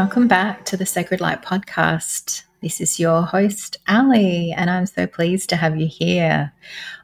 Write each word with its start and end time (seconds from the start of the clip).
Welcome 0.00 0.28
back 0.28 0.64
to 0.64 0.78
the 0.78 0.86
Sacred 0.86 1.20
Light 1.20 1.42
Podcast. 1.42 2.44
This 2.62 2.80
is 2.80 2.98
your 2.98 3.20
host, 3.20 3.76
Ali, 3.86 4.50
and 4.50 4.70
I'm 4.70 4.86
so 4.86 5.06
pleased 5.06 5.50
to 5.50 5.56
have 5.56 5.78
you 5.78 5.86
here. 5.86 6.54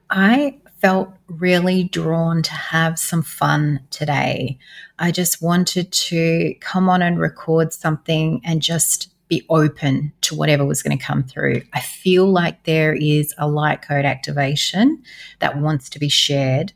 I 0.08 0.56
felt 0.80 1.12
really 1.26 1.84
drawn 1.84 2.40
to 2.40 2.52
have 2.52 2.98
some 2.98 3.22
fun 3.22 3.80
today. 3.90 4.58
I 4.98 5.10
just 5.10 5.42
wanted 5.42 5.92
to 5.92 6.54
come 6.60 6.88
on 6.88 7.02
and 7.02 7.20
record 7.20 7.74
something 7.74 8.40
and 8.42 8.62
just 8.62 9.10
be 9.28 9.44
open 9.50 10.14
to 10.22 10.34
whatever 10.34 10.64
was 10.64 10.82
going 10.82 10.96
to 10.96 11.04
come 11.04 11.22
through. 11.22 11.60
I 11.74 11.80
feel 11.80 12.24
like 12.24 12.64
there 12.64 12.94
is 12.94 13.34
a 13.36 13.46
light 13.46 13.82
code 13.82 14.06
activation 14.06 15.02
that 15.40 15.60
wants 15.60 15.90
to 15.90 15.98
be 15.98 16.08
shared. 16.08 16.72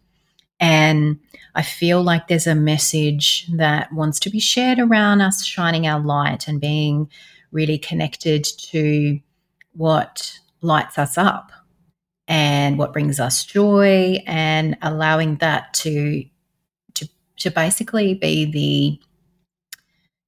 And 0.61 1.19
I 1.55 1.63
feel 1.63 2.03
like 2.03 2.29
there's 2.29 2.47
a 2.47 2.55
message 2.55 3.47
that 3.55 3.93
wants 3.93 4.21
to 4.21 4.31
be 4.31 4.39
shared 4.39 4.79
around 4.79 5.23
us 5.23 5.45
shining 5.45 5.87
our 5.87 6.01
light 6.01 6.47
and 6.47 6.61
being 6.61 7.11
really 7.51 7.79
connected 7.79 8.45
to 8.45 9.19
what 9.73 10.39
lights 10.61 10.99
us 10.99 11.17
up 11.17 11.51
and 12.29 12.79
what 12.79 12.93
brings 12.93 13.19
us 13.19 13.45
joy 13.45 14.23
and 14.27 14.77
allowing 14.83 15.37
that 15.37 15.75
to 15.75 16.25
to 16.95 17.09
to 17.39 17.51
basically 17.51 18.15
be 18.15 18.45
the 18.45 19.01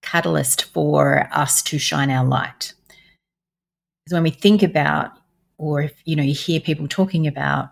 catalyst 0.02 0.64
for 0.64 1.28
us 1.32 1.62
to 1.62 1.78
shine 1.78 2.10
our 2.10 2.24
light. 2.24 2.72
Because 4.04 4.14
when 4.14 4.24
we 4.24 4.30
think 4.30 4.62
about 4.62 5.12
or 5.58 5.82
if 5.82 5.92
you 6.04 6.16
know 6.16 6.22
you 6.24 6.34
hear 6.34 6.58
people 6.58 6.88
talking 6.88 7.26
about 7.26 7.70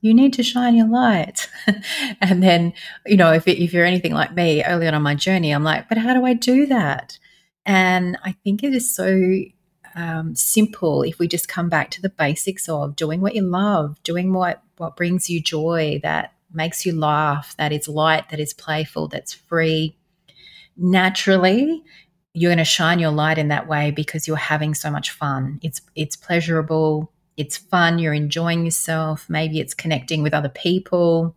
you 0.00 0.14
need 0.14 0.32
to 0.34 0.42
shine 0.42 0.76
your 0.76 0.88
light. 0.88 1.48
and 2.20 2.42
then, 2.42 2.72
you 3.06 3.16
know, 3.16 3.32
if, 3.32 3.46
if 3.46 3.72
you're 3.72 3.84
anything 3.84 4.14
like 4.14 4.34
me 4.34 4.64
early 4.64 4.88
on 4.88 4.94
on 4.94 5.02
my 5.02 5.14
journey, 5.14 5.50
I'm 5.52 5.64
like, 5.64 5.88
but 5.88 5.98
how 5.98 6.14
do 6.14 6.24
I 6.24 6.34
do 6.34 6.66
that? 6.66 7.18
And 7.66 8.18
I 8.24 8.32
think 8.44 8.62
it 8.62 8.74
is 8.74 8.94
so 8.94 9.42
um, 9.94 10.34
simple 10.34 11.02
if 11.02 11.18
we 11.18 11.28
just 11.28 11.48
come 11.48 11.68
back 11.68 11.90
to 11.90 12.02
the 12.02 12.08
basics 12.08 12.68
of 12.68 12.96
doing 12.96 13.20
what 13.20 13.34
you 13.34 13.42
love, 13.42 14.02
doing 14.02 14.32
what, 14.32 14.62
what 14.78 14.96
brings 14.96 15.28
you 15.28 15.42
joy, 15.42 16.00
that 16.02 16.32
makes 16.52 16.86
you 16.86 16.92
laugh, 16.92 17.54
that 17.58 17.72
is 17.72 17.88
light, 17.88 18.30
that 18.30 18.40
is 18.40 18.54
playful, 18.54 19.08
that's 19.08 19.32
free. 19.32 19.96
Naturally, 20.76 21.82
you're 22.32 22.50
going 22.50 22.58
to 22.58 22.64
shine 22.64 22.98
your 22.98 23.10
light 23.10 23.38
in 23.38 23.48
that 23.48 23.68
way 23.68 23.90
because 23.90 24.26
you're 24.26 24.36
having 24.36 24.74
so 24.74 24.90
much 24.90 25.10
fun. 25.10 25.58
It's 25.62 25.80
it's 25.94 26.16
pleasurable, 26.16 27.12
it's 27.40 27.56
fun, 27.56 27.98
you're 27.98 28.14
enjoying 28.14 28.64
yourself, 28.64 29.28
maybe 29.28 29.58
it's 29.60 29.74
connecting 29.74 30.22
with 30.22 30.34
other 30.34 30.48
people. 30.48 31.34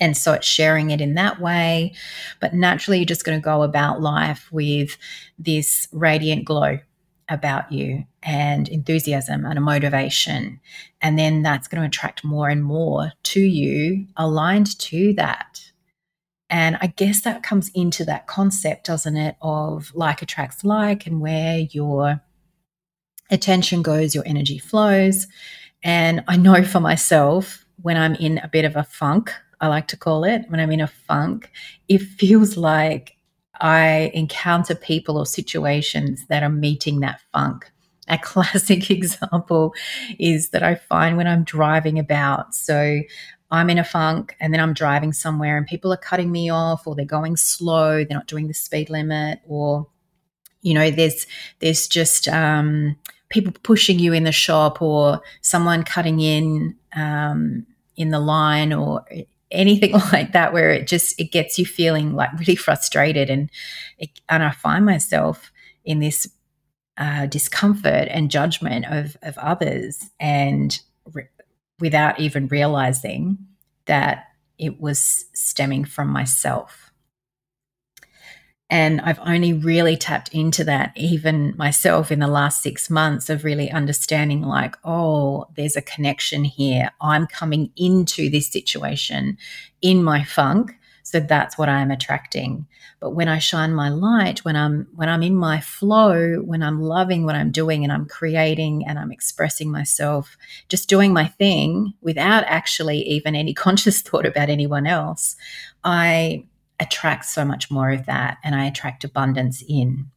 And 0.00 0.16
so 0.16 0.32
it's 0.32 0.46
sharing 0.46 0.90
it 0.90 1.00
in 1.00 1.14
that 1.14 1.40
way. 1.40 1.92
But 2.40 2.54
naturally, 2.54 2.98
you're 2.98 3.04
just 3.04 3.24
going 3.24 3.38
to 3.38 3.44
go 3.44 3.62
about 3.62 4.00
life 4.00 4.48
with 4.52 4.96
this 5.38 5.88
radiant 5.92 6.44
glow 6.44 6.78
about 7.28 7.70
you 7.70 8.04
and 8.22 8.68
enthusiasm 8.68 9.44
and 9.44 9.58
a 9.58 9.60
motivation. 9.60 10.60
And 11.02 11.18
then 11.18 11.42
that's 11.42 11.68
going 11.68 11.82
to 11.82 11.86
attract 11.86 12.24
more 12.24 12.48
and 12.48 12.64
more 12.64 13.12
to 13.24 13.40
you 13.40 14.06
aligned 14.16 14.78
to 14.78 15.12
that. 15.14 15.72
And 16.48 16.78
I 16.80 16.86
guess 16.86 17.20
that 17.22 17.42
comes 17.42 17.70
into 17.74 18.04
that 18.06 18.26
concept, 18.26 18.86
doesn't 18.86 19.16
it, 19.16 19.36
of 19.42 19.92
like 19.94 20.22
attracts 20.22 20.64
like 20.64 21.06
and 21.06 21.20
where 21.20 21.58
your 21.58 22.22
attention 23.30 23.82
goes, 23.82 24.14
your 24.14 24.24
energy 24.26 24.58
flows. 24.58 25.26
And 25.82 26.24
I 26.28 26.36
know 26.36 26.62
for 26.64 26.80
myself, 26.80 27.64
when 27.82 27.96
I'm 27.96 28.14
in 28.16 28.38
a 28.38 28.48
bit 28.48 28.64
of 28.64 28.76
a 28.76 28.84
funk, 28.84 29.32
I 29.60 29.68
like 29.68 29.88
to 29.88 29.96
call 29.96 30.24
it, 30.24 30.44
when 30.48 30.60
I'm 30.60 30.70
in 30.70 30.80
a 30.80 30.86
funk, 30.86 31.50
it 31.88 31.98
feels 31.98 32.56
like 32.56 33.16
I 33.60 34.10
encounter 34.14 34.74
people 34.74 35.18
or 35.18 35.26
situations 35.26 36.26
that 36.28 36.42
are 36.42 36.48
meeting 36.48 37.00
that 37.00 37.20
funk. 37.32 37.70
A 38.08 38.18
classic 38.22 38.90
example 38.90 39.74
is 40.18 40.50
that 40.50 40.62
I 40.62 40.76
find 40.76 41.16
when 41.16 41.26
I'm 41.26 41.44
driving 41.44 41.98
about. 41.98 42.54
So 42.54 43.00
I'm 43.50 43.70
in 43.70 43.78
a 43.78 43.84
funk 43.84 44.36
and 44.40 44.52
then 44.52 44.60
I'm 44.60 44.74
driving 44.74 45.12
somewhere 45.12 45.56
and 45.56 45.66
people 45.66 45.92
are 45.92 45.98
cutting 45.98 46.30
me 46.30 46.50
off 46.50 46.86
or 46.86 46.94
they're 46.94 47.04
going 47.04 47.36
slow, 47.36 48.04
they're 48.04 48.16
not 48.16 48.26
doing 48.26 48.46
the 48.46 48.54
speed 48.54 48.90
limit, 48.90 49.40
or, 49.46 49.88
you 50.62 50.74
know, 50.74 50.90
there's 50.90 51.26
there's 51.60 51.88
just 51.88 52.28
um, 52.28 52.96
people 53.28 53.52
pushing 53.62 53.98
you 53.98 54.12
in 54.12 54.24
the 54.24 54.32
shop 54.32 54.80
or 54.80 55.20
someone 55.42 55.82
cutting 55.82 56.20
in 56.20 56.76
um, 56.96 57.66
in 57.96 58.10
the 58.10 58.20
line 58.20 58.72
or 58.72 59.04
anything 59.50 59.92
like 60.12 60.32
that 60.32 60.52
where 60.52 60.70
it 60.70 60.86
just 60.86 61.18
it 61.20 61.32
gets 61.32 61.58
you 61.58 61.66
feeling 61.66 62.14
like 62.14 62.32
really 62.38 62.56
frustrated 62.56 63.30
and 63.30 63.50
it, 63.98 64.10
and 64.28 64.42
I 64.42 64.50
find 64.50 64.84
myself 64.84 65.52
in 65.84 66.00
this 66.00 66.28
uh, 66.96 67.26
discomfort 67.26 68.08
and 68.10 68.30
judgment 68.30 68.86
of 68.86 69.16
of 69.22 69.36
others 69.38 70.10
and 70.18 70.80
re- 71.12 71.28
without 71.80 72.18
even 72.18 72.48
realizing 72.48 73.38
that 73.86 74.24
it 74.58 74.80
was 74.80 75.26
stemming 75.34 75.84
from 75.84 76.08
myself 76.08 76.87
and 78.70 79.00
I've 79.00 79.20
only 79.20 79.54
really 79.54 79.96
tapped 79.96 80.28
into 80.34 80.62
that, 80.64 80.92
even 80.94 81.54
myself, 81.56 82.12
in 82.12 82.18
the 82.18 82.26
last 82.26 82.62
six 82.62 82.90
months 82.90 83.30
of 83.30 83.44
really 83.44 83.70
understanding, 83.70 84.42
like, 84.42 84.76
oh, 84.84 85.46
there's 85.56 85.76
a 85.76 85.82
connection 85.82 86.44
here. 86.44 86.90
I'm 87.00 87.26
coming 87.26 87.70
into 87.76 88.28
this 88.28 88.50
situation 88.50 89.38
in 89.80 90.04
my 90.04 90.22
funk. 90.22 90.74
So 91.02 91.18
that's 91.20 91.56
what 91.56 91.70
I'm 91.70 91.90
attracting. 91.90 92.66
But 93.00 93.12
when 93.12 93.28
I 93.28 93.38
shine 93.38 93.72
my 93.72 93.88
light, 93.88 94.44
when 94.44 94.56
I'm 94.56 94.86
when 94.94 95.08
I'm 95.08 95.22
in 95.22 95.34
my 95.34 95.58
flow, 95.58 96.36
when 96.42 96.62
I'm 96.62 96.82
loving 96.82 97.24
what 97.24 97.34
I'm 97.34 97.50
doing 97.50 97.82
and 97.82 97.90
I'm 97.90 98.04
creating 98.04 98.84
and 98.86 98.98
I'm 98.98 99.10
expressing 99.10 99.70
myself, 99.70 100.36
just 100.68 100.90
doing 100.90 101.14
my 101.14 101.26
thing 101.26 101.94
without 102.02 102.44
actually 102.46 102.98
even 103.04 103.34
any 103.34 103.54
conscious 103.64 104.02
thought 104.02 104.26
about 104.26 104.50
anyone 104.50 104.86
else, 104.86 105.36
I 105.82 106.44
attract 106.80 107.24
so 107.24 107.44
much 107.44 107.70
more 107.70 107.90
of 107.90 108.06
that 108.06 108.38
and 108.44 108.54
I 108.54 108.64
attract 108.66 109.04
abundance 109.04 109.62
in. 109.68 110.10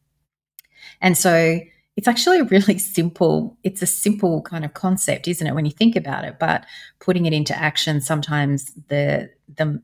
And 1.00 1.16
so 1.16 1.60
it's 1.96 2.08
actually 2.08 2.40
a 2.40 2.44
really 2.44 2.78
simple, 2.78 3.56
it's 3.62 3.82
a 3.82 3.86
simple 3.86 4.42
kind 4.42 4.64
of 4.64 4.74
concept, 4.74 5.28
isn't 5.28 5.46
it, 5.46 5.54
when 5.54 5.64
you 5.66 5.72
think 5.72 5.96
about 5.96 6.24
it? 6.24 6.38
But 6.38 6.64
putting 7.00 7.26
it 7.26 7.32
into 7.32 7.56
action, 7.58 8.00
sometimes 8.00 8.72
the 8.88 9.30
the 9.56 9.82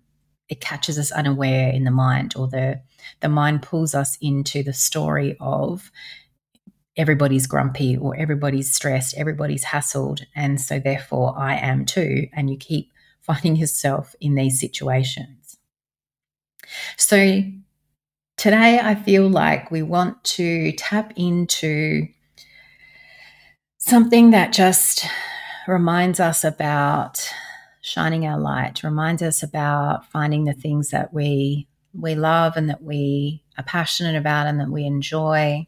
it 0.49 0.63
catches 0.63 0.99
us 0.99 1.13
unaware 1.13 1.71
in 1.71 1.85
the 1.85 1.91
mind 1.91 2.35
or 2.35 2.49
the 2.49 2.81
the 3.21 3.29
mind 3.29 3.63
pulls 3.63 3.95
us 3.95 4.17
into 4.21 4.63
the 4.63 4.73
story 4.73 5.37
of 5.41 5.91
everybody's 6.97 7.47
grumpy 7.47 7.97
or 7.97 8.17
everybody's 8.17 8.75
stressed, 8.75 9.15
everybody's 9.17 9.65
hassled, 9.65 10.25
and 10.35 10.61
so 10.61 10.79
therefore 10.79 11.35
I 11.39 11.57
am 11.57 11.85
too. 11.85 12.29
And 12.33 12.51
you 12.51 12.57
keep 12.57 12.93
finding 13.21 13.57
yourself 13.57 14.15
in 14.21 14.35
these 14.35 14.59
situations. 14.59 15.38
So 16.97 17.43
today 18.37 18.81
I 18.81 18.95
feel 18.95 19.29
like 19.29 19.71
we 19.71 19.83
want 19.83 20.23
to 20.25 20.73
tap 20.73 21.13
into 21.17 22.09
something 23.79 24.31
that 24.31 24.53
just 24.53 25.07
reminds 25.67 26.21
us 26.21 26.45
about 26.45 27.29
shining 27.81 28.27
our 28.27 28.39
light, 28.39 28.83
reminds 28.83 29.23
us 29.23 29.43
about 29.43 30.11
finding 30.11 30.45
the 30.45 30.53
things 30.53 30.91
that 30.91 31.13
we 31.13 31.69
we 31.95 32.15
love 32.15 32.57
and 32.57 32.69
that 32.69 32.83
we 32.83 33.43
are 33.57 33.65
passionate 33.65 34.15
about 34.15 34.47
and 34.47 34.61
that 34.61 34.71
we 34.71 34.85
enjoy 34.85 35.67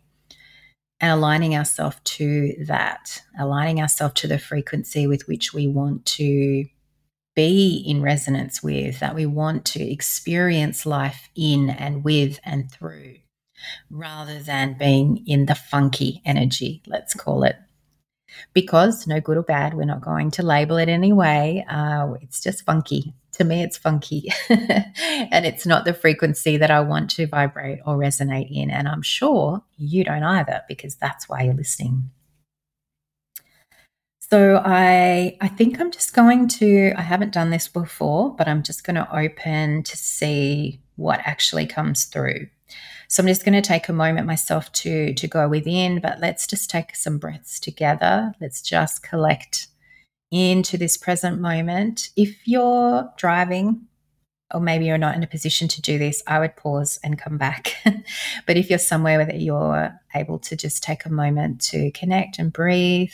and 1.00 1.10
aligning 1.10 1.56
ourselves 1.56 1.96
to 2.04 2.54
that, 2.66 3.22
aligning 3.38 3.80
ourselves 3.80 4.14
to 4.20 4.28
the 4.28 4.38
frequency 4.38 5.06
with 5.06 5.26
which 5.26 5.54
we 5.54 5.66
want 5.66 6.04
to 6.04 6.66
be 7.40 7.82
in 7.86 8.02
resonance 8.02 8.62
with, 8.62 9.00
that 9.00 9.14
we 9.14 9.24
want 9.24 9.64
to 9.64 9.82
experience 9.82 10.84
life 10.84 11.30
in 11.34 11.70
and 11.70 12.04
with 12.04 12.38
and 12.44 12.70
through, 12.70 13.14
rather 13.88 14.40
than 14.40 14.76
being 14.78 15.24
in 15.26 15.46
the 15.46 15.54
funky 15.54 16.20
energy, 16.26 16.82
let's 16.86 17.14
call 17.14 17.44
it. 17.44 17.56
Because 18.52 19.06
no 19.06 19.22
good 19.22 19.38
or 19.38 19.42
bad, 19.42 19.72
we're 19.72 19.86
not 19.86 20.02
going 20.02 20.30
to 20.32 20.42
label 20.42 20.76
it 20.76 20.90
anyway. 20.90 21.64
Uh, 21.66 22.12
it's 22.20 22.42
just 22.42 22.66
funky. 22.66 23.14
To 23.32 23.44
me, 23.44 23.62
it's 23.62 23.78
funky. 23.78 24.30
and 24.50 25.46
it's 25.46 25.64
not 25.64 25.86
the 25.86 25.94
frequency 25.94 26.58
that 26.58 26.70
I 26.70 26.80
want 26.80 27.08
to 27.12 27.26
vibrate 27.26 27.78
or 27.86 27.96
resonate 27.96 28.54
in. 28.54 28.70
And 28.70 28.86
I'm 28.86 29.02
sure 29.02 29.62
you 29.78 30.04
don't 30.04 30.22
either, 30.22 30.60
because 30.68 30.94
that's 30.96 31.26
why 31.26 31.44
you're 31.44 31.54
listening. 31.54 32.10
So 34.30 34.62
I 34.64 35.36
I 35.40 35.48
think 35.48 35.80
I'm 35.80 35.90
just 35.90 36.14
going 36.14 36.46
to 36.48 36.92
I 36.96 37.02
haven't 37.02 37.32
done 37.32 37.50
this 37.50 37.66
before, 37.66 38.34
but 38.36 38.46
I'm 38.46 38.62
just 38.62 38.84
going 38.84 38.94
to 38.94 39.16
open 39.16 39.82
to 39.82 39.96
see 39.96 40.80
what 40.96 41.20
actually 41.24 41.66
comes 41.66 42.04
through. 42.04 42.46
So 43.08 43.22
I'm 43.22 43.26
just 43.26 43.44
going 43.44 43.60
to 43.60 43.68
take 43.68 43.88
a 43.88 43.92
moment 43.92 44.28
myself 44.28 44.70
to 44.72 45.12
to 45.14 45.26
go 45.26 45.48
within, 45.48 46.00
but 46.00 46.20
let's 46.20 46.46
just 46.46 46.70
take 46.70 46.94
some 46.94 47.18
breaths 47.18 47.58
together. 47.58 48.32
Let's 48.40 48.62
just 48.62 49.02
collect 49.02 49.66
into 50.30 50.78
this 50.78 50.96
present 50.96 51.40
moment. 51.40 52.10
If 52.16 52.46
you're 52.46 53.12
driving, 53.16 53.86
or 54.54 54.60
maybe 54.60 54.84
you're 54.84 54.96
not 54.96 55.16
in 55.16 55.24
a 55.24 55.26
position 55.26 55.66
to 55.68 55.82
do 55.82 55.98
this, 55.98 56.22
I 56.28 56.38
would 56.38 56.54
pause 56.54 57.00
and 57.02 57.18
come 57.18 57.36
back. 57.36 57.74
but 58.46 58.56
if 58.56 58.70
you're 58.70 58.78
somewhere 58.78 59.18
where 59.18 59.34
you're 59.34 59.92
able 60.14 60.38
to 60.38 60.54
just 60.54 60.84
take 60.84 61.04
a 61.04 61.10
moment 61.10 61.60
to 61.62 61.90
connect 61.90 62.38
and 62.38 62.52
breathe, 62.52 63.12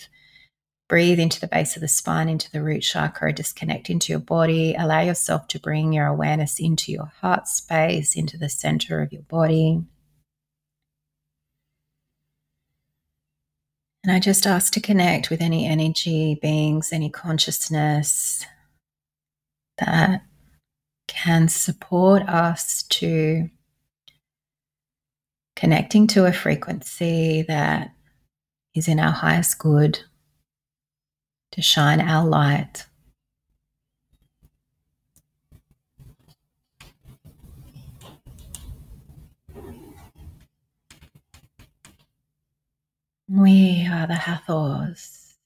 breathe 0.89 1.19
into 1.19 1.41
the 1.41 1.49
base 1.49 1.77
of 1.77 1.83
the 1.83 1.89
spine, 1.89 2.29
into 2.29 2.51
the 2.51 2.63
root 2.63 2.81
chakra, 2.81 3.33
disconnect 3.33 3.91
into 3.91 4.13
your 4.13 4.21
body, 4.21 4.75
allow 4.79 5.01
yourself 5.01 5.49
to 5.49 5.59
bring 5.59 5.93
your 5.93 6.07
awareness 6.07 6.61
into 6.61 6.93
your 6.93 7.13
heart 7.21 7.49
space, 7.49 8.15
into 8.15 8.37
the 8.37 8.49
center 8.49 9.03
of 9.03 9.13
your 9.13 9.23
body. 9.23 9.83
And 14.05 14.13
I 14.15 14.21
just 14.21 14.47
ask 14.47 14.73
to 14.75 14.81
connect 14.81 15.31
with 15.31 15.41
any 15.41 15.67
energy, 15.67 16.39
beings, 16.41 16.91
any 16.93 17.11
consciousness 17.11 18.47
that 19.79 20.23
can 21.09 21.49
support 21.49 22.23
us 22.23 22.85
to 22.85 23.51
connecting 25.57 26.07
to 26.07 26.27
a 26.27 26.33
frequency 26.33 27.43
that 27.49 27.91
is 28.77 28.87
in 28.87 29.01
our 29.01 29.11
highest 29.11 29.59
good, 29.59 29.99
to 31.57 31.63
shine 31.63 32.03
our 32.03 32.27
light. 32.27 32.85
We 43.27 43.89
are 43.91 44.07
the 44.07 44.15
Hathors. 44.15 45.37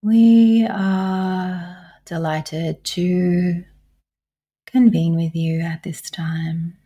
We 0.00 0.66
are 0.66 1.76
delighted 2.06 2.82
to 2.84 3.64
convene 4.64 5.14
with 5.14 5.34
you 5.34 5.60
at 5.60 5.82
this 5.82 6.10
time. 6.10 6.78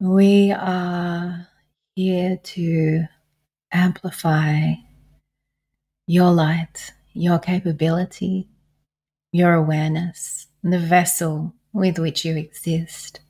We 0.00 0.50
are 0.50 1.46
here 1.94 2.36
to 2.42 3.06
amplify 3.72 4.72
your 6.06 6.30
light, 6.30 6.92
your 7.12 7.38
capability, 7.38 8.48
your 9.32 9.54
awareness, 9.54 10.46
and 10.62 10.72
the 10.72 10.78
vessel 10.78 11.54
with 11.72 11.98
which 11.98 12.24
you 12.24 12.36
exist. 12.36 13.20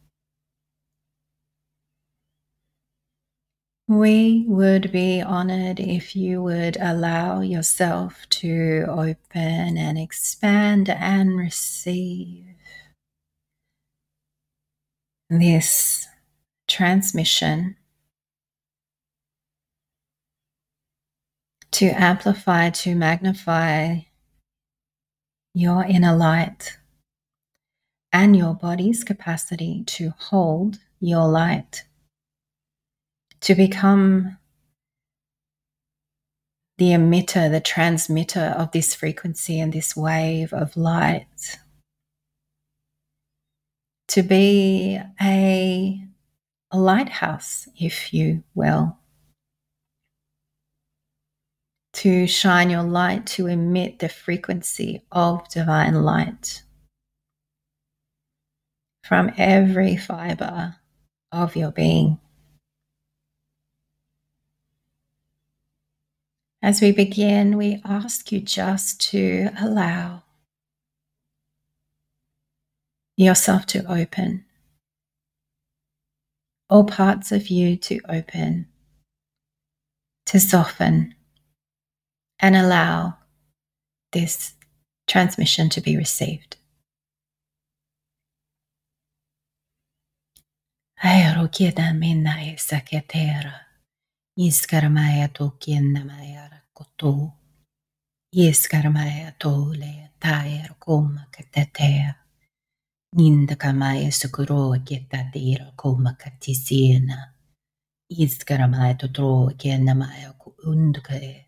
We 3.89 4.45
would 4.49 4.91
be 4.91 5.23
honored 5.23 5.79
if 5.79 6.17
you 6.17 6.43
would 6.43 6.77
allow 6.81 7.41
yourself 7.41 8.27
to 8.31 8.85
open 8.89 9.79
and 9.79 9.97
expand 9.97 10.89
and 10.89 11.37
receive 11.37 12.47
this 15.31 16.09
transmission 16.67 17.77
to 21.77 21.89
amplify, 21.89 22.71
to 22.71 22.95
magnify 22.95 23.99
your 25.53 25.85
inner 25.85 26.17
light 26.17 26.79
and 28.13 28.35
your 28.35 28.55
body's 28.55 29.05
capacity 29.05 29.85
to 29.85 30.15
hold 30.19 30.79
your 31.01 31.29
light 31.29 31.85
to 33.43 33.55
become 33.55 34.39
the 36.79 36.93
emitter, 36.93 37.51
the 37.51 37.61
transmitter 37.61 38.55
of 38.57 38.73
this 38.73 38.95
frequency 38.95 39.61
and 39.61 39.73
this 39.73 39.95
wave 39.95 40.55
of 40.55 40.77
light. 40.77 41.59
To 44.09 44.23
be 44.23 44.99
a, 45.21 46.01
a 46.71 46.79
lighthouse, 46.79 47.69
if 47.79 48.15
you 48.15 48.45
will. 48.55 48.97
To 52.01 52.27
shine 52.27 52.69
your 52.69 52.83
light, 52.83 53.27
to 53.29 53.47
emit 53.47 54.01
the 54.01 54.11
frequency 54.11 55.03
of 55.11 55.49
divine 55.49 56.03
light. 56.03 56.63
From 59.03 59.33
every 59.39 59.97
fiber 59.97 60.77
of 61.33 61.57
your 61.57 61.71
being. 61.71 62.19
As 66.61 66.83
we 66.83 66.93
begin, 66.93 67.57
we 67.57 67.81
ask 67.83 68.31
you 68.31 68.41
just 68.41 69.01
to 69.13 69.49
allow 69.59 70.25
yourself 73.17 73.65
to 73.67 73.91
open, 73.91 74.45
all 76.69 76.85
parts 76.85 77.33
of 77.33 77.49
you 77.49 77.75
to 77.79 78.01
open, 78.07 78.67
to 80.27 80.39
soften, 80.39 81.16
and 82.41 82.57
allow 82.57 83.15
this 84.13 84.55
transmission 85.07 85.69
to 85.71 85.81
be 85.81 85.97
received. 85.97 86.57
Aero 91.03 91.49
kieda 91.49 91.93
minna 91.95 92.41
esa 92.53 92.81
ketera. 92.81 93.53
Iskarmaya 94.39 95.29
tokiennamaya 95.29 96.51
rakoto. 96.51 97.33
Iskarmaya 98.35 99.33
tole 99.39 100.11
taer 100.21 100.75
koma 100.79 101.27
katetea. 101.31 102.15
Nindakamaya 103.15 104.11
sukuro 104.13 104.77
kitatira 104.85 105.73
koma 105.77 106.13
katisina. 106.19 107.33
Iskarmaya 108.11 108.95
totro 108.95 109.53
kiennamaya 109.57 110.33
ku 110.39 110.55
undke. 110.67 111.46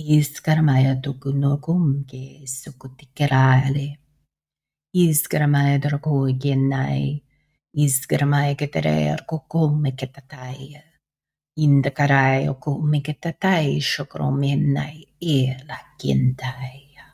Iskelmäajatukku 0.00 1.30
no 1.30 1.58
kumke 1.60 2.40
sukutti 2.44 3.08
keräälle. 3.14 3.98
Iskelmäaja 4.94 5.82
dorko 5.82 6.10
gennai. 6.42 7.20
Iskelmäaja 7.76 8.54
ketere 8.54 9.12
arko 9.12 9.44
kumme 9.48 9.92
ketä 9.92 10.22
täijä. 10.28 10.82
Inda 11.56 11.90
karäjä 11.90 12.54
kumme 12.54 13.00
ketä 13.00 13.34
täijä 13.40 13.80
shokro 13.80 14.30
mennai 14.30 15.06
elä 15.20 15.78
kentäijä. 16.02 17.04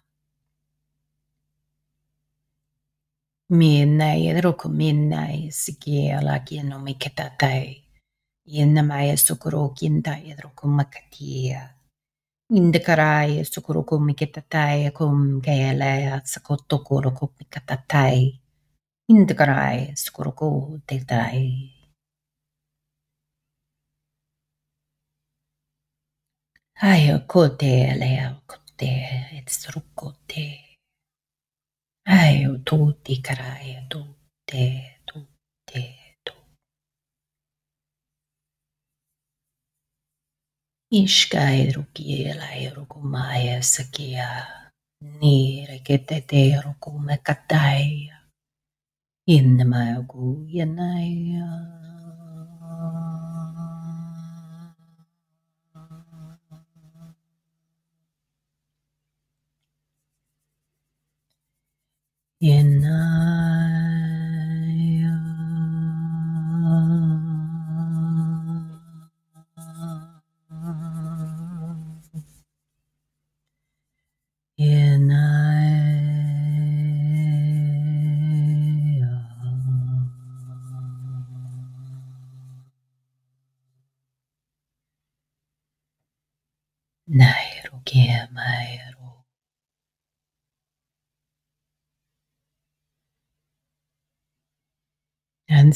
Mennai 3.48 4.40
roko 4.40 4.68
mennai 4.68 5.46
sikielä 5.50 6.38
kenno 6.38 6.78
mikä 6.78 7.10
täijä. 7.38 7.82
Inna 8.46 8.82
mäjä 8.82 9.16
sukuro 9.16 9.74
kentäijä 9.80 10.36
roko 10.44 10.68
makatiä. 10.68 11.75
Indikarai 12.50 13.44
sukuroko 13.44 13.98
mikitatai 13.98 14.90
kumkealea 14.90 16.20
sakottokoroko 16.24 17.32
mikatatai. 17.38 18.40
Indikarai 19.08 19.92
sukuroko 19.96 20.78
tetai. 20.86 21.72
Ayo 26.82 27.18
kote 27.26 27.90
alea 27.90 28.34
kote 28.46 28.90
etsurukote. 29.38 30.44
Ayo 32.06 32.58
tuti 32.64 33.22
karai 33.22 33.86
tute 33.90 34.64
tute. 35.06 36.05
Iskaeruki 41.00 42.04
eläeruku 42.30 42.98
maesakia, 43.14 44.28
niireketeteeruku 45.20 46.90
mekataia, 47.08 48.16
innemaeruku 49.26 50.24
jenaia. 50.54 51.48
Jenaia. 62.40 63.25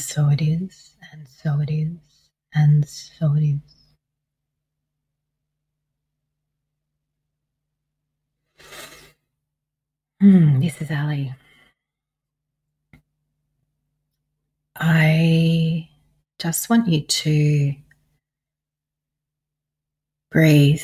So 0.01 0.29
it 0.29 0.41
is, 0.41 0.95
and 1.11 1.27
so 1.27 1.61
it 1.61 1.71
is, 1.71 1.97
and 2.53 2.87
so 2.87 3.33
it 3.35 3.43
is. 3.43 3.59
Hmm, 10.19 10.59
this 10.59 10.81
is 10.81 10.91
Ali. 10.91 11.33
I 14.75 15.89
just 16.39 16.69
want 16.69 16.87
you 16.87 17.01
to 17.01 17.75
breathe 20.31 20.81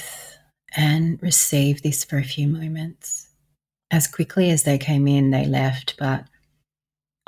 and 0.76 1.22
receive 1.24 1.82
this 1.82 2.06
for 2.06 2.18
a 2.18 2.24
few 2.24 2.48
moments. 2.48 3.30
As 3.90 4.08
quickly 4.08 4.52
as 4.52 4.64
they 4.64 4.78
came 4.78 5.08
in, 5.08 5.32
they 5.32 5.46
left, 5.46 5.96
but 5.98 6.26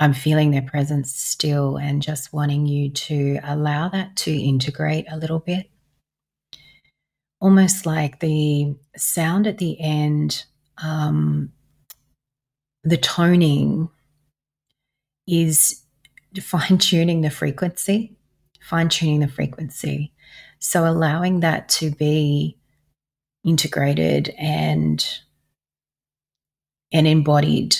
I'm 0.01 0.13
feeling 0.13 0.51
their 0.51 0.62
presence 0.62 1.13
still 1.13 1.75
and 1.75 2.01
just 2.01 2.32
wanting 2.32 2.65
you 2.65 2.89
to 2.89 3.39
allow 3.44 3.89
that 3.89 4.15
to 4.18 4.32
integrate 4.32 5.06
a 5.12 5.18
little 5.18 5.39
bit. 5.39 5.70
Almost 7.41 7.86
like 7.86 8.22
the 8.22 8.75
sound 8.96 9.46
at 9.46 9.58
the 9.58 9.79
end, 9.79 10.46
um, 10.82 11.51
the 12.84 12.96
toning 12.96 13.89
is 15.27 15.84
fine 16.41 16.77
tuning 16.77 17.20
the 17.20 17.29
frequency, 17.29 18.15
fine 18.62 18.88
tuning 18.88 19.20
the 19.20 19.27
frequency. 19.27 20.13
So 20.60 20.88
allowing 20.88 21.41
that 21.41 21.68
to 21.70 21.91
be 21.91 22.58
integrated 23.44 24.34
and 24.38 25.06
and 26.91 27.08
embodied 27.08 27.75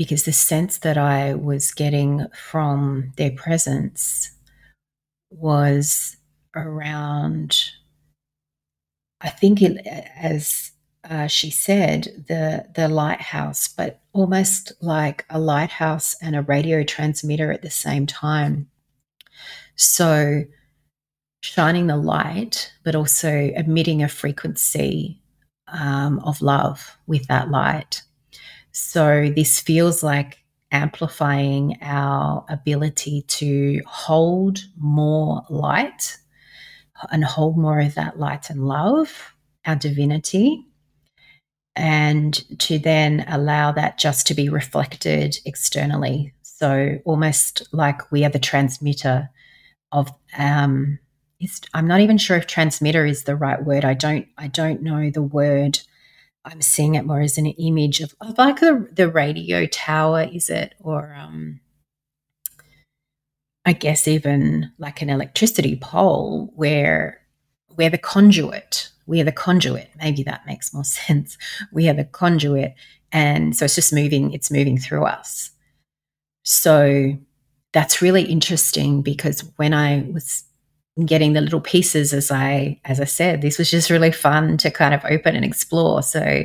because 0.00 0.22
the 0.22 0.32
sense 0.32 0.78
that 0.78 0.96
I 0.96 1.34
was 1.34 1.72
getting 1.72 2.24
from 2.34 3.12
their 3.18 3.32
presence 3.32 4.32
was 5.28 6.16
around 6.56 7.70
I 9.20 9.28
think 9.28 9.60
it 9.60 9.86
as 10.16 10.70
uh, 11.04 11.26
she 11.26 11.50
said 11.50 12.24
the 12.28 12.64
the 12.74 12.88
lighthouse 12.88 13.68
but 13.68 14.00
almost 14.14 14.72
like 14.80 15.26
a 15.28 15.38
lighthouse 15.38 16.16
and 16.22 16.34
a 16.34 16.40
radio 16.40 16.82
transmitter 16.82 17.52
at 17.52 17.60
the 17.60 17.68
same 17.68 18.06
time 18.06 18.70
so 19.76 20.44
shining 21.42 21.86
the 21.86 21.96
light, 21.96 22.72
but 22.84 22.94
also 22.94 23.50
emitting 23.54 24.02
a 24.02 24.08
frequency 24.08 25.20
um, 25.68 26.18
of 26.20 26.42
love 26.42 26.96
with 27.06 27.26
that 27.28 27.50
light. 27.50 28.02
So 28.72 29.30
this 29.34 29.60
feels 29.60 30.02
like 30.02 30.38
amplifying 30.72 31.78
our 31.82 32.44
ability 32.48 33.22
to 33.22 33.80
hold 33.86 34.60
more 34.78 35.42
light 35.50 36.16
and 37.10 37.24
hold 37.24 37.56
more 37.58 37.80
of 37.80 37.94
that 37.94 38.18
light 38.18 38.50
and 38.50 38.66
love, 38.66 39.34
our 39.66 39.76
divinity, 39.76 40.64
and 41.74 42.58
to 42.58 42.78
then 42.78 43.24
allow 43.28 43.72
that 43.72 43.98
just 43.98 44.26
to 44.26 44.34
be 44.34 44.48
reflected 44.48 45.38
externally. 45.44 46.32
So 46.42 46.98
almost 47.04 47.66
like 47.72 48.10
we 48.12 48.24
are 48.24 48.30
the 48.30 48.38
transmitter 48.38 49.30
of 49.92 50.12
um, 50.36 50.98
I'm 51.72 51.86
not 51.86 52.00
even 52.00 52.18
sure 52.18 52.36
if 52.36 52.46
transmitter 52.46 53.06
is 53.06 53.24
the 53.24 53.36
right 53.36 53.64
word. 53.64 53.84
I 53.84 53.94
don't 53.94 54.26
I 54.36 54.48
don't 54.48 54.82
know 54.82 55.10
the 55.10 55.22
word. 55.22 55.80
I'm 56.44 56.62
seeing 56.62 56.94
it 56.94 57.04
more 57.04 57.20
as 57.20 57.38
an 57.38 57.46
image 57.46 58.00
of, 58.00 58.14
of 58.20 58.38
like 58.38 58.60
the 58.60 58.88
the 58.92 59.08
radio 59.08 59.66
tower, 59.66 60.28
is 60.32 60.50
it? 60.50 60.74
Or 60.80 61.14
um 61.14 61.60
I 63.64 63.72
guess 63.72 64.08
even 64.08 64.72
like 64.78 65.02
an 65.02 65.10
electricity 65.10 65.76
pole 65.76 66.50
where 66.56 67.20
we're 67.76 67.90
the 67.90 67.98
conduit. 67.98 68.90
We 69.06 69.20
are 69.20 69.24
the 69.24 69.32
conduit. 69.32 69.90
Maybe 69.96 70.22
that 70.24 70.46
makes 70.46 70.72
more 70.72 70.84
sense. 71.06 71.36
We 71.72 71.88
are 71.88 71.94
the 71.94 72.04
conduit. 72.04 72.74
And 73.12 73.56
so 73.56 73.64
it's 73.64 73.74
just 73.74 73.92
moving, 73.92 74.32
it's 74.32 74.50
moving 74.50 74.78
through 74.78 75.04
us. 75.04 75.50
So 76.44 77.16
that's 77.72 78.02
really 78.02 78.22
interesting 78.22 79.02
because 79.02 79.40
when 79.56 79.74
I 79.74 80.08
was 80.12 80.44
getting 81.06 81.32
the 81.32 81.40
little 81.40 81.60
pieces 81.60 82.12
as 82.12 82.30
I 82.30 82.80
as 82.84 83.00
I 83.00 83.04
said, 83.04 83.42
this 83.42 83.58
was 83.58 83.70
just 83.70 83.90
really 83.90 84.12
fun 84.12 84.56
to 84.58 84.70
kind 84.70 84.94
of 84.94 85.04
open 85.04 85.36
and 85.36 85.44
explore. 85.44 86.02
So 86.02 86.44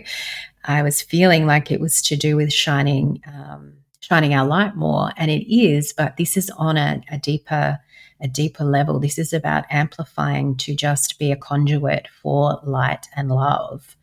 I 0.66 0.82
was 0.82 1.02
feeling 1.02 1.46
like 1.46 1.72
it 1.72 1.80
was 1.80 2.02
to 2.04 2.16
do 2.16 2.36
with 2.36 2.52
shining 2.52 3.22
um, 3.28 3.74
shining 4.00 4.34
our 4.34 4.46
light 4.46 4.76
more, 4.76 5.12
and 5.18 5.32
it 5.32 5.52
is. 5.54 5.94
But 5.94 6.18
this 6.18 6.38
is 6.38 6.50
on 6.52 6.78
a, 6.78 7.02
a 7.10 7.18
deeper 7.18 7.80
a 8.22 8.28
deeper 8.28 8.64
level. 8.64 9.00
This 9.00 9.18
is 9.18 9.34
about 9.34 9.66
amplifying 9.70 10.56
to 10.58 10.76
just 10.76 11.20
be 11.20 11.32
a 11.32 11.36
conduit 11.36 12.08
for 12.22 12.60
light 12.64 13.08
and 13.16 13.30
love, 13.30 13.96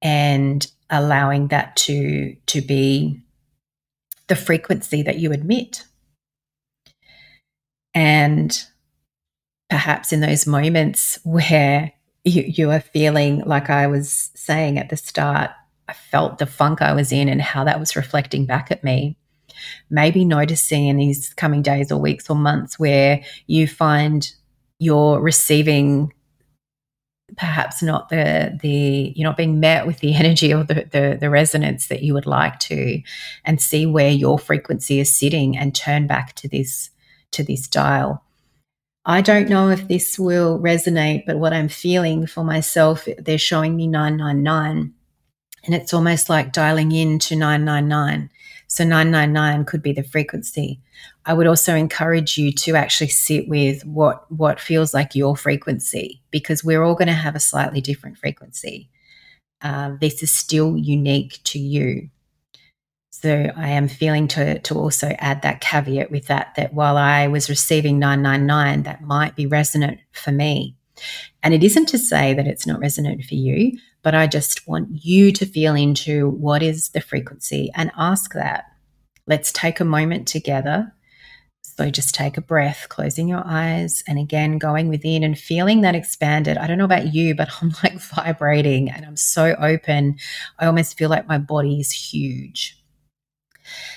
and 0.00 0.66
allowing 0.90 1.48
that 1.48 1.76
to 1.76 2.36
to 2.46 2.60
be 2.60 3.20
the 4.28 4.36
frequency 4.36 5.02
that 5.02 5.18
you 5.18 5.32
admit. 5.32 5.84
And 7.94 8.64
perhaps 9.72 10.12
in 10.12 10.20
those 10.20 10.46
moments 10.46 11.18
where 11.24 11.90
you, 12.24 12.42
you 12.42 12.70
are 12.70 12.78
feeling 12.78 13.40
like 13.46 13.70
I 13.70 13.86
was 13.86 14.30
saying 14.34 14.76
at 14.76 14.90
the 14.90 14.98
start, 14.98 15.50
I 15.88 15.94
felt 15.94 16.36
the 16.36 16.44
funk 16.44 16.82
I 16.82 16.92
was 16.92 17.10
in 17.10 17.26
and 17.26 17.40
how 17.40 17.64
that 17.64 17.80
was 17.80 17.96
reflecting 17.96 18.44
back 18.44 18.70
at 18.70 18.84
me. 18.84 19.16
Maybe 19.88 20.26
noticing 20.26 20.88
in 20.88 20.98
these 20.98 21.32
coming 21.32 21.62
days 21.62 21.90
or 21.90 21.98
weeks 21.98 22.28
or 22.28 22.36
months 22.36 22.78
where 22.78 23.22
you 23.46 23.66
find 23.66 24.30
you're 24.78 25.18
receiving 25.22 26.12
perhaps 27.38 27.82
not 27.82 28.10
the 28.10 28.58
the 28.60 29.14
you're 29.16 29.26
not 29.26 29.38
being 29.38 29.58
met 29.58 29.86
with 29.86 30.00
the 30.00 30.14
energy 30.22 30.52
or 30.52 30.64
the, 30.64 30.86
the, 30.92 31.16
the 31.18 31.30
resonance 31.30 31.88
that 31.88 32.02
you 32.02 32.12
would 32.12 32.26
like 32.26 32.58
to 32.58 33.00
and 33.46 33.58
see 33.58 33.86
where 33.86 34.10
your 34.10 34.38
frequency 34.38 35.00
is 35.00 35.16
sitting 35.16 35.56
and 35.56 35.74
turn 35.74 36.06
back 36.06 36.34
to 36.34 36.46
this 36.46 36.90
to 37.30 37.42
this 37.42 37.66
dial 37.66 38.22
I 39.04 39.20
don't 39.20 39.48
know 39.48 39.68
if 39.68 39.88
this 39.88 40.18
will 40.18 40.60
resonate, 40.60 41.24
but 41.26 41.38
what 41.38 41.52
I'm 41.52 41.68
feeling 41.68 42.26
for 42.26 42.44
myself, 42.44 43.08
they're 43.18 43.38
showing 43.38 43.74
me 43.74 43.88
999. 43.88 44.94
And 45.64 45.74
it's 45.74 45.92
almost 45.92 46.28
like 46.28 46.52
dialing 46.52 46.92
in 46.92 47.18
to 47.20 47.36
999. 47.36 48.30
So 48.68 48.84
999 48.84 49.64
could 49.64 49.82
be 49.82 49.92
the 49.92 50.02
frequency. 50.02 50.80
I 51.26 51.34
would 51.34 51.46
also 51.46 51.74
encourage 51.74 52.38
you 52.38 52.52
to 52.52 52.74
actually 52.74 53.08
sit 53.08 53.48
with 53.48 53.84
what 53.84 54.30
what 54.32 54.60
feels 54.60 54.94
like 54.94 55.14
your 55.14 55.36
frequency 55.36 56.22
because 56.30 56.64
we're 56.64 56.82
all 56.82 56.94
going 56.94 57.08
to 57.08 57.12
have 57.12 57.36
a 57.36 57.40
slightly 57.40 57.80
different 57.80 58.18
frequency. 58.18 58.88
Uh, 59.60 59.92
this 60.00 60.22
is 60.22 60.32
still 60.32 60.76
unique 60.76 61.38
to 61.44 61.58
you. 61.58 62.08
So 63.22 63.52
I 63.56 63.68
am 63.68 63.86
feeling 63.86 64.26
to 64.28 64.58
to 64.58 64.74
also 64.74 65.14
add 65.20 65.42
that 65.42 65.60
caveat 65.60 66.10
with 66.10 66.26
that 66.26 66.54
that 66.56 66.74
while 66.74 66.96
I 66.96 67.28
was 67.28 67.48
receiving 67.48 68.00
999, 68.00 68.82
that 68.82 69.02
might 69.02 69.36
be 69.36 69.46
resonant 69.46 70.00
for 70.10 70.32
me. 70.32 70.76
And 71.40 71.54
it 71.54 71.62
isn't 71.62 71.86
to 71.90 71.98
say 71.98 72.34
that 72.34 72.48
it's 72.48 72.66
not 72.66 72.80
resonant 72.80 73.24
for 73.24 73.36
you, 73.36 73.78
but 74.02 74.16
I 74.16 74.26
just 74.26 74.66
want 74.66 74.88
you 74.90 75.30
to 75.32 75.46
feel 75.46 75.76
into 75.76 76.30
what 76.30 76.64
is 76.64 76.90
the 76.90 77.00
frequency 77.00 77.70
and 77.76 77.92
ask 77.96 78.32
that. 78.34 78.64
Let's 79.28 79.52
take 79.52 79.78
a 79.78 79.84
moment 79.84 80.26
together. 80.26 80.92
So 81.62 81.90
just 81.90 82.16
take 82.16 82.36
a 82.36 82.42
breath, 82.42 82.86
closing 82.88 83.28
your 83.28 83.42
eyes, 83.46 84.02
and 84.08 84.18
again 84.18 84.58
going 84.58 84.88
within 84.88 85.22
and 85.22 85.38
feeling 85.38 85.82
that 85.82 85.94
expanded. 85.94 86.58
I 86.58 86.66
don't 86.66 86.76
know 86.78 86.84
about 86.84 87.14
you, 87.14 87.36
but 87.36 87.50
I'm 87.62 87.72
like 87.84 88.00
vibrating 88.00 88.90
and 88.90 89.06
I'm 89.06 89.16
so 89.16 89.54
open. 89.60 90.16
I 90.58 90.66
almost 90.66 90.98
feel 90.98 91.08
like 91.08 91.28
my 91.28 91.38
body 91.38 91.78
is 91.78 91.92
huge. 91.92 92.81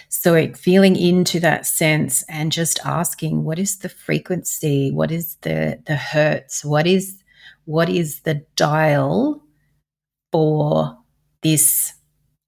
So 0.09 0.33
it 0.33 0.57
feeling 0.57 0.95
into 0.95 1.39
that 1.41 1.65
sense 1.65 2.23
and 2.29 2.51
just 2.51 2.79
asking 2.85 3.43
what 3.43 3.59
is 3.59 3.77
the 3.79 3.89
frequency, 3.89 4.91
what 4.91 5.11
is 5.11 5.35
the 5.41 5.79
the 5.85 5.95
hertz, 5.95 6.63
what 6.63 6.87
is 6.87 7.21
what 7.65 7.89
is 7.89 8.21
the 8.21 8.45
dial 8.55 9.43
for 10.31 10.97
this 11.41 11.93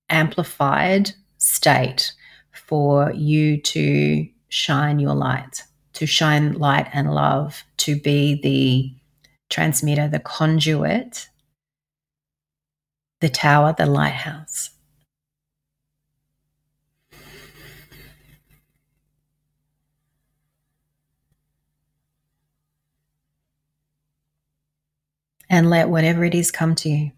amplified 0.10 1.12
state 1.38 2.14
for 2.52 3.12
you 3.14 3.62
to 3.62 4.28
shine 4.50 5.00
your 5.00 5.16
light, 5.16 5.64
to 5.94 6.06
shine 6.06 6.54
light 6.54 6.90
and 6.94 7.14
love, 7.14 7.64
to 7.78 8.00
be 8.00 8.40
the 8.42 8.94
transmitter, 9.50 10.08
the 10.08 10.20
conduit, 10.20 11.28
the 13.22 13.30
tower, 13.30 13.74
the 13.78 13.86
lighthouse. 13.86 14.72
And 25.50 25.70
let 25.70 25.90
whatever 25.90 26.24
it 26.24 26.36
is 26.36 26.52
come 26.52 26.76
to 26.76 26.90
you. 26.90 27.12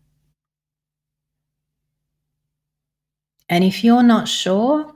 And 3.50 3.64
if 3.64 3.84
you're 3.84 4.04
not 4.04 4.28
sure, 4.28 4.94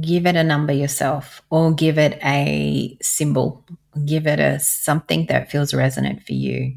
give 0.00 0.26
it 0.26 0.36
a 0.36 0.44
number 0.44 0.72
yourself 0.72 1.42
or 1.50 1.72
give 1.72 1.98
it 1.98 2.18
a 2.22 2.96
symbol. 3.00 3.64
Give 4.04 4.26
it 4.26 4.38
a 4.38 4.60
something 4.60 5.26
that 5.26 5.50
feels 5.50 5.72
resonant 5.72 6.22
for 6.22 6.34
you. 6.34 6.76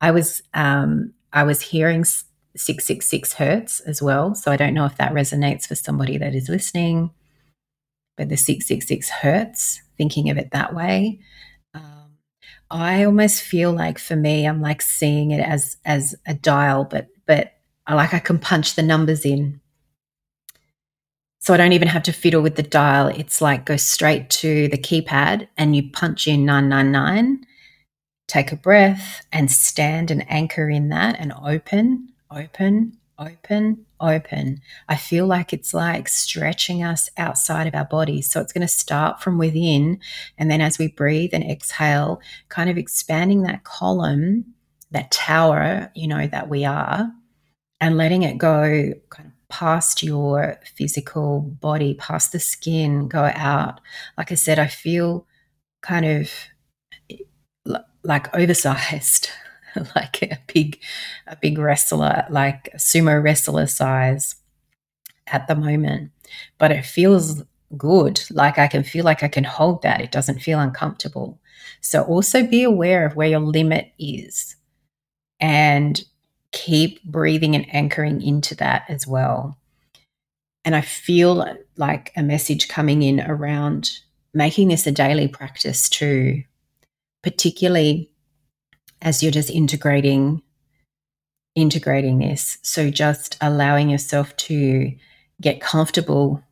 I 0.00 0.12
was 0.12 0.42
um 0.54 1.12
i 1.32 1.42
was 1.42 1.60
hearing 1.60 2.04
666 2.04 3.34
hertz 3.34 3.80
as 3.80 4.02
well 4.02 4.34
so 4.34 4.50
i 4.50 4.56
don't 4.56 4.74
know 4.74 4.86
if 4.86 4.96
that 4.96 5.12
resonates 5.12 5.66
for 5.66 5.74
somebody 5.74 6.18
that 6.18 6.34
is 6.34 6.48
listening. 6.48 7.10
But 8.16 8.28
the 8.28 8.36
666 8.36 9.08
hertz 9.08 9.82
thinking 9.96 10.30
of 10.30 10.38
it 10.38 10.50
that 10.52 10.74
way 10.74 11.20
i 12.70 13.04
almost 13.04 13.42
feel 13.42 13.72
like 13.72 13.98
for 13.98 14.16
me 14.16 14.46
i'm 14.46 14.60
like 14.60 14.82
seeing 14.82 15.30
it 15.30 15.40
as 15.40 15.76
as 15.84 16.14
a 16.26 16.34
dial 16.34 16.84
but 16.84 17.08
but 17.26 17.54
I 17.86 17.94
like 17.94 18.14
I 18.14 18.18
can 18.20 18.38
punch 18.38 18.74
the 18.74 18.82
numbers 18.82 19.24
in 19.24 19.60
so 21.42 21.54
I 21.54 21.56
don't 21.56 21.72
even 21.72 21.88
have 21.88 22.02
to 22.04 22.12
fiddle 22.12 22.42
with 22.42 22.56
the 22.56 22.62
dial. 22.62 23.08
It's 23.08 23.40
like 23.40 23.64
go 23.64 23.76
straight 23.76 24.28
to 24.30 24.68
the 24.68 24.76
keypad 24.76 25.48
and 25.56 25.74
you 25.74 25.90
punch 25.90 26.28
in 26.28 26.44
999, 26.44 27.46
take 28.28 28.52
a 28.52 28.56
breath 28.56 29.24
and 29.32 29.50
stand 29.50 30.10
and 30.10 30.30
anchor 30.30 30.68
in 30.68 30.90
that 30.90 31.16
and 31.18 31.32
open, 31.42 32.10
open, 32.30 32.98
open, 33.18 33.86
open. 34.00 34.60
I 34.88 34.96
feel 34.96 35.26
like 35.26 35.52
it's 35.52 35.74
like 35.74 36.08
stretching 36.08 36.82
us 36.82 37.08
outside 37.16 37.66
of 37.66 37.74
our 37.74 37.84
bodies. 37.84 38.30
So 38.30 38.40
it's 38.40 38.52
going 38.52 38.66
to 38.66 38.68
start 38.68 39.20
from 39.20 39.38
within. 39.38 40.00
And 40.38 40.50
then 40.50 40.60
as 40.60 40.78
we 40.78 40.88
breathe 40.88 41.30
and 41.32 41.44
exhale, 41.44 42.20
kind 42.48 42.70
of 42.70 42.78
expanding 42.78 43.42
that 43.42 43.64
column, 43.64 44.54
that 44.90 45.10
tower, 45.10 45.90
you 45.94 46.08
know, 46.08 46.26
that 46.26 46.48
we 46.48 46.64
are, 46.64 47.10
and 47.80 47.96
letting 47.96 48.22
it 48.22 48.38
go 48.38 48.92
kind 49.08 49.28
of 49.28 49.32
past 49.48 50.02
your 50.02 50.58
physical 50.76 51.40
body, 51.40 51.94
past 51.94 52.32
the 52.32 52.40
skin, 52.40 53.08
go 53.08 53.30
out. 53.34 53.80
Like 54.16 54.32
I 54.32 54.36
said, 54.36 54.58
I 54.58 54.66
feel 54.66 55.26
kind 55.82 56.06
of 56.06 56.30
like 58.04 58.34
oversized, 58.34 59.30
like 59.96 60.22
a 60.22 60.38
big, 60.52 60.80
a 61.26 61.36
big 61.36 61.58
wrestler, 61.58 62.24
like 62.30 62.70
a 62.74 62.78
sumo 62.78 63.22
wrestler 63.22 63.66
size 63.66 64.36
at 65.26 65.46
the 65.48 65.54
moment. 65.54 66.10
But 66.58 66.72
it 66.72 66.84
feels 66.84 67.42
good. 67.76 68.22
Like 68.30 68.58
I 68.58 68.66
can 68.66 68.82
feel 68.82 69.04
like 69.04 69.22
I 69.22 69.28
can 69.28 69.44
hold 69.44 69.82
that. 69.82 70.00
It 70.00 70.12
doesn't 70.12 70.40
feel 70.40 70.60
uncomfortable. 70.60 71.38
So 71.80 72.02
also 72.02 72.46
be 72.46 72.62
aware 72.62 73.06
of 73.06 73.16
where 73.16 73.28
your 73.28 73.40
limit 73.40 73.92
is 73.98 74.56
and 75.38 76.02
keep 76.52 77.02
breathing 77.04 77.54
and 77.54 77.72
anchoring 77.74 78.22
into 78.22 78.54
that 78.56 78.84
as 78.88 79.06
well. 79.06 79.56
And 80.64 80.74
I 80.74 80.82
feel 80.82 81.56
like 81.76 82.12
a 82.16 82.22
message 82.22 82.68
coming 82.68 83.02
in 83.02 83.20
around 83.20 83.90
making 84.34 84.68
this 84.68 84.86
a 84.86 84.92
daily 84.92 85.28
practice 85.28 85.88
too, 85.88 86.42
particularly 87.22 88.10
as 89.02 89.22
you're 89.22 89.32
just 89.32 89.50
integrating 89.50 90.42
integrating 91.54 92.18
this. 92.18 92.58
So 92.62 92.90
just 92.90 93.36
allowing 93.40 93.90
yourself 93.90 94.36
to 94.36 94.92
get 95.40 95.60
comfortable 95.60 96.42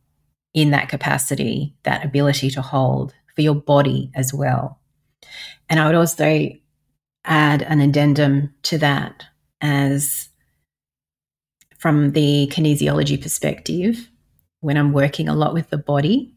in 0.53 0.71
that 0.71 0.89
capacity, 0.89 1.75
that 1.83 2.03
ability 2.03 2.49
to 2.51 2.61
hold 2.61 3.13
for 3.35 3.41
your 3.41 3.55
body 3.55 4.11
as 4.15 4.33
well. 4.33 4.79
And 5.69 5.79
I 5.79 5.85
would 5.85 5.95
also 5.95 6.49
add 7.25 7.61
an 7.61 7.79
addendum 7.79 8.53
to 8.63 8.77
that 8.79 9.25
as 9.61 10.29
from 11.77 12.11
the 12.11 12.51
kinesiology 12.51 13.21
perspective, 13.21 14.09
when 14.61 14.75
I'm 14.75 14.91
working 14.91 15.29
a 15.29 15.35
lot 15.35 15.53
with 15.53 15.69
the 15.69 15.77
body, 15.77 16.33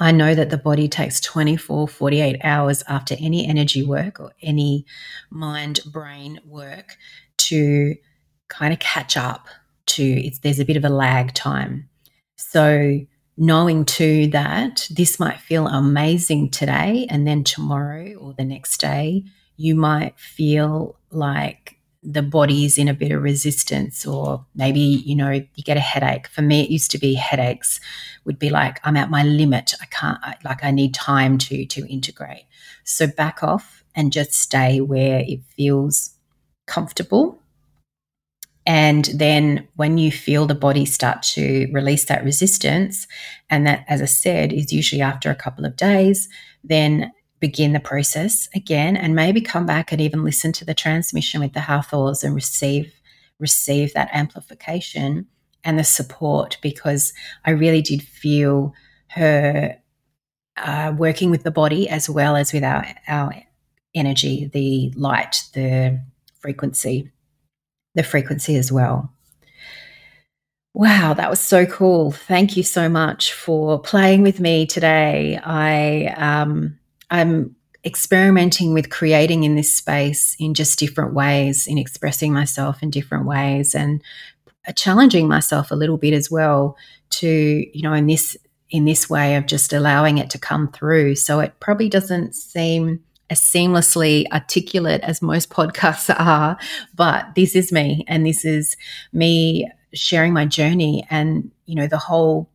I 0.00 0.12
know 0.12 0.34
that 0.34 0.50
the 0.50 0.58
body 0.58 0.88
takes 0.88 1.20
24, 1.20 1.88
48 1.88 2.40
hours 2.44 2.84
after 2.86 3.16
any 3.18 3.46
energy 3.46 3.82
work 3.82 4.20
or 4.20 4.32
any 4.40 4.86
mind 5.30 5.80
brain 5.92 6.40
work 6.44 6.96
to 7.38 7.96
kind 8.48 8.72
of 8.72 8.78
catch 8.78 9.16
up 9.16 9.48
to 9.86 10.30
there's 10.42 10.60
a 10.60 10.64
bit 10.64 10.76
of 10.76 10.84
a 10.84 10.88
lag 10.88 11.34
time. 11.34 11.88
So 12.36 13.00
knowing 13.36 13.84
too 13.84 14.28
that 14.28 14.86
this 14.90 15.18
might 15.18 15.40
feel 15.40 15.66
amazing 15.66 16.50
today 16.50 17.06
and 17.08 17.26
then 17.26 17.44
tomorrow 17.44 18.14
or 18.14 18.34
the 18.34 18.44
next 18.44 18.78
day 18.78 19.24
you 19.56 19.74
might 19.74 20.18
feel 20.18 20.96
like 21.10 21.77
the 22.02 22.22
body's 22.22 22.78
in 22.78 22.88
a 22.88 22.94
bit 22.94 23.10
of 23.10 23.22
resistance 23.22 24.06
or 24.06 24.44
maybe 24.54 24.80
you 24.80 25.16
know 25.16 25.30
you 25.30 25.64
get 25.64 25.76
a 25.76 25.80
headache. 25.80 26.28
For 26.28 26.42
me 26.42 26.62
it 26.62 26.70
used 26.70 26.90
to 26.92 26.98
be 26.98 27.14
headaches 27.14 27.80
would 28.24 28.38
be 28.38 28.50
like 28.50 28.80
i'm 28.84 28.96
at 28.96 29.10
my 29.10 29.22
limit. 29.22 29.74
I 29.80 29.86
can't 29.86 30.18
I, 30.22 30.36
like 30.44 30.62
i 30.64 30.70
need 30.70 30.94
time 30.94 31.38
to 31.38 31.66
to 31.66 31.86
integrate. 31.86 32.44
So 32.84 33.06
back 33.06 33.42
off 33.42 33.84
and 33.94 34.12
just 34.12 34.32
stay 34.32 34.80
where 34.80 35.24
it 35.26 35.40
feels 35.56 36.14
comfortable. 36.66 37.42
And 38.64 39.06
then 39.14 39.66
when 39.76 39.96
you 39.96 40.12
feel 40.12 40.46
the 40.46 40.54
body 40.54 40.84
start 40.84 41.22
to 41.22 41.68
release 41.72 42.04
that 42.04 42.22
resistance 42.22 43.06
and 43.50 43.66
that 43.66 43.84
as 43.88 44.02
i 44.02 44.04
said 44.04 44.52
is 44.52 44.72
usually 44.72 45.00
after 45.02 45.30
a 45.30 45.34
couple 45.34 45.64
of 45.64 45.74
days 45.76 46.28
then 46.62 47.10
begin 47.40 47.72
the 47.72 47.80
process 47.80 48.48
again 48.54 48.96
and 48.96 49.14
maybe 49.14 49.40
come 49.40 49.66
back 49.66 49.92
and 49.92 50.00
even 50.00 50.24
listen 50.24 50.52
to 50.52 50.64
the 50.64 50.74
transmission 50.74 51.40
with 51.40 51.52
the 51.52 51.60
Hathors 51.60 52.24
and 52.24 52.34
receive 52.34 52.92
receive 53.38 53.94
that 53.94 54.10
amplification 54.12 55.26
and 55.62 55.78
the 55.78 55.84
support 55.84 56.58
because 56.60 57.12
I 57.44 57.50
really 57.50 57.82
did 57.82 58.02
feel 58.02 58.74
her 59.10 59.78
uh, 60.56 60.92
working 60.96 61.30
with 61.30 61.44
the 61.44 61.50
body 61.50 61.88
as 61.88 62.10
well 62.10 62.36
as 62.36 62.52
with 62.52 62.64
our, 62.64 62.84
our 63.06 63.34
energy, 63.94 64.50
the 64.52 64.92
light, 64.96 65.44
the 65.54 66.00
frequency, 66.40 67.12
the 67.94 68.02
frequency 68.02 68.56
as 68.56 68.72
well. 68.72 69.12
Wow, 70.74 71.14
that 71.14 71.30
was 71.30 71.40
so 71.40 71.66
cool. 71.66 72.12
Thank 72.12 72.56
you 72.56 72.62
so 72.62 72.88
much 72.88 73.32
for 73.32 73.80
playing 73.80 74.22
with 74.22 74.38
me 74.38 74.66
today. 74.66 75.40
I 75.42 76.06
um, 76.16 76.78
I'm 77.10 77.54
experimenting 77.84 78.74
with 78.74 78.90
creating 78.90 79.44
in 79.44 79.54
this 79.54 79.74
space 79.74 80.36
in 80.38 80.54
just 80.54 80.78
different 80.78 81.14
ways, 81.14 81.66
in 81.66 81.78
expressing 81.78 82.32
myself 82.32 82.82
in 82.82 82.90
different 82.90 83.26
ways, 83.26 83.74
and 83.74 84.02
challenging 84.74 85.28
myself 85.28 85.70
a 85.70 85.76
little 85.76 85.96
bit 85.96 86.12
as 86.12 86.30
well 86.30 86.76
to, 87.10 87.28
you 87.28 87.82
know, 87.82 87.92
in 87.92 88.06
this 88.06 88.36
in 88.70 88.84
this 88.84 89.08
way 89.08 89.36
of 89.36 89.46
just 89.46 89.72
allowing 89.72 90.18
it 90.18 90.28
to 90.28 90.38
come 90.38 90.70
through. 90.70 91.14
So 91.14 91.40
it 91.40 91.58
probably 91.58 91.88
doesn't 91.88 92.34
seem 92.34 93.02
as 93.30 93.40
seamlessly 93.40 94.26
articulate 94.32 95.00
as 95.02 95.22
most 95.22 95.48
podcasts 95.58 96.14
are, 96.18 96.58
but 96.94 97.34
this 97.34 97.56
is 97.56 97.72
me 97.72 98.04
and 98.08 98.26
this 98.26 98.44
is 98.44 98.76
me 99.12 99.70
sharing 99.94 100.34
my 100.34 100.44
journey 100.44 101.06
and 101.08 101.50
you 101.64 101.74
know 101.74 101.86
the 101.86 101.96
whole 101.96 102.50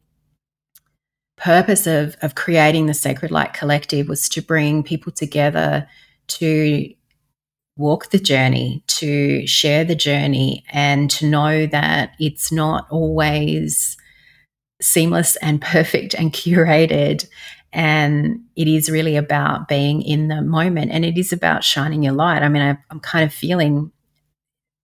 purpose 1.38 1.88
of, 1.88 2.16
of 2.22 2.36
creating 2.36 2.86
the 2.86 2.94
Sacred 2.94 3.32
Light 3.32 3.54
Collective 3.54 4.08
was 4.08 4.30
to 4.30 4.42
bring 4.42 4.84
people 4.84 5.12
together 5.12 5.88
to 6.28 6.94
walk 7.78 8.12
the 8.12 8.20
journey, 8.20 8.84
to 8.88 9.46
share 9.48 9.84
the 9.84 9.96
journey, 9.96 10.64
and 10.72 11.10
to 11.12 11.26
know 11.26 11.66
that 11.66 12.12
it's 12.20 12.52
not 12.52 12.88
always 12.90 13.98
seamless 14.82 15.36
and 15.38 15.62
perfect 15.74 16.14
and 16.14 16.32
curated. 16.32 17.28
And 17.72 18.42
it 18.56 18.68
is 18.68 18.90
really 18.90 19.16
about 19.16 19.68
being 19.68 20.04
in 20.04 20.28
the 20.28 20.44
moment 20.44 20.92
and 20.92 21.04
it 21.04 21.18
is 21.18 21.34
about 21.34 21.64
shining 21.64 22.04
your 22.04 22.14
light. 22.14 22.44
I 22.44 22.50
mean, 22.50 22.62
I, 22.62 22.78
I'm 22.92 23.00
kind 23.00 23.26
of 23.26 23.34
feeling 23.34 23.92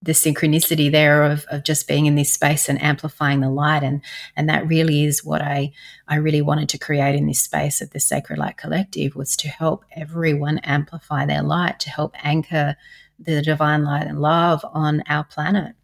the 0.01 0.13
synchronicity 0.13 0.89
there 0.89 1.23
of, 1.23 1.45
of 1.51 1.63
just 1.63 1.87
being 1.87 2.05
in 2.05 2.15
this 2.15 2.31
space 2.31 2.69
and 2.69 2.81
amplifying 2.81 3.41
the 3.41 3.49
light. 3.49 3.83
And 3.83 4.01
and 4.35 4.47
that 4.47 4.67
really 4.67 5.03
is 5.03 5.23
what 5.23 5.41
I 5.41 5.71
I 6.07 6.15
really 6.15 6.41
wanted 6.41 6.69
to 6.69 6.77
create 6.77 7.15
in 7.15 7.27
this 7.27 7.41
space 7.41 7.81
of 7.81 7.91
the 7.91 7.99
Sacred 7.99 8.39
Light 8.39 8.57
Collective 8.57 9.15
was 9.15 9.35
to 9.37 9.49
help 9.49 9.83
everyone 9.91 10.59
amplify 10.59 11.25
their 11.25 11.43
light 11.43 11.79
to 11.81 11.89
help 11.89 12.15
anchor 12.23 12.75
the 13.19 13.41
divine 13.41 13.83
light 13.83 14.07
and 14.07 14.19
love 14.19 14.65
on 14.73 15.03
our 15.09 15.25
planet 15.25 15.75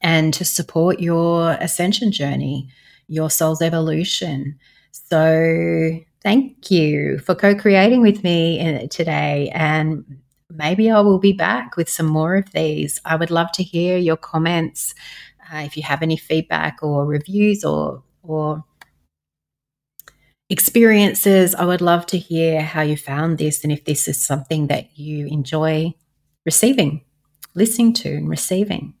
and 0.00 0.32
to 0.34 0.44
support 0.44 1.00
your 1.00 1.52
ascension 1.52 2.12
journey 2.12 2.68
your 3.08 3.30
soul's 3.30 3.62
evolution. 3.62 4.58
So 4.90 5.98
thank 6.22 6.70
you 6.70 7.18
for 7.18 7.34
co-creating 7.34 8.02
with 8.02 8.24
me 8.24 8.60
uh, 8.60 8.86
today 8.88 9.50
and 9.54 10.04
maybe 10.50 10.90
I 10.90 11.00
will 11.00 11.18
be 11.18 11.32
back 11.32 11.76
with 11.76 11.88
some 11.88 12.06
more 12.06 12.36
of 12.36 12.50
these. 12.52 13.00
I 13.04 13.16
would 13.16 13.30
love 13.30 13.52
to 13.52 13.62
hear 13.62 13.96
your 13.98 14.16
comments. 14.16 14.94
Uh, 15.52 15.58
if 15.58 15.76
you 15.76 15.82
have 15.82 16.02
any 16.02 16.16
feedback 16.16 16.78
or 16.82 17.06
reviews 17.06 17.64
or 17.64 18.02
or 18.22 18.64
experiences, 20.48 21.54
I 21.54 21.64
would 21.64 21.80
love 21.80 22.06
to 22.06 22.18
hear 22.18 22.62
how 22.62 22.82
you 22.82 22.96
found 22.96 23.38
this 23.38 23.64
and 23.64 23.72
if 23.72 23.84
this 23.84 24.08
is 24.08 24.24
something 24.24 24.68
that 24.68 24.98
you 24.98 25.26
enjoy 25.26 25.94
receiving, 26.44 27.04
listening 27.54 27.92
to, 27.94 28.14
and 28.14 28.28
receiving. 28.28 28.94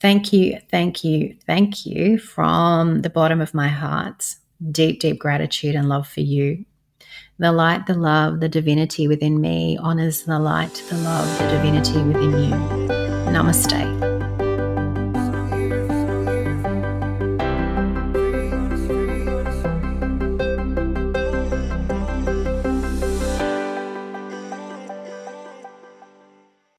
Thank 0.00 0.32
you, 0.32 0.58
thank 0.70 1.04
you, 1.04 1.36
thank 1.46 1.84
you 1.84 2.18
from 2.18 3.02
the 3.02 3.10
bottom 3.10 3.40
of 3.40 3.54
my 3.54 3.68
heart. 3.68 4.34
Deep, 4.70 5.00
deep 5.00 5.18
gratitude 5.18 5.74
and 5.74 5.88
love 5.88 6.06
for 6.08 6.20
you. 6.20 6.64
The 7.38 7.52
light, 7.52 7.86
the 7.86 7.94
love, 7.94 8.40
the 8.40 8.48
divinity 8.48 9.08
within 9.08 9.40
me 9.40 9.78
honors 9.80 10.24
the 10.24 10.38
light, 10.38 10.82
the 10.90 10.98
love, 10.98 11.38
the 11.38 11.48
divinity 11.48 12.02
within 12.02 12.30
you. 12.32 12.54
Namaste. 13.30 14.09